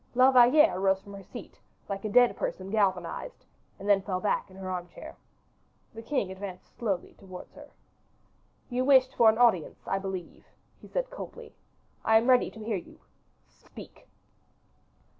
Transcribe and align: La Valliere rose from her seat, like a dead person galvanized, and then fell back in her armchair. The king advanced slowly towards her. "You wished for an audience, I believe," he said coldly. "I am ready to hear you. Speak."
La 0.15 0.31
Valliere 0.31 0.79
rose 0.79 0.99
from 0.99 1.13
her 1.13 1.21
seat, 1.21 1.59
like 1.87 2.03
a 2.03 2.09
dead 2.09 2.35
person 2.35 2.71
galvanized, 2.71 3.45
and 3.77 3.87
then 3.87 4.01
fell 4.01 4.19
back 4.19 4.49
in 4.49 4.55
her 4.57 4.67
armchair. 4.67 5.15
The 5.93 6.01
king 6.01 6.31
advanced 6.31 6.75
slowly 6.75 7.13
towards 7.19 7.53
her. 7.53 7.69
"You 8.71 8.83
wished 8.83 9.13
for 9.13 9.29
an 9.29 9.37
audience, 9.37 9.87
I 9.87 9.99
believe," 9.99 10.47
he 10.81 10.87
said 10.87 11.11
coldly. 11.11 11.53
"I 12.03 12.17
am 12.17 12.31
ready 12.31 12.49
to 12.49 12.59
hear 12.63 12.77
you. 12.77 12.97
Speak." 13.47 14.07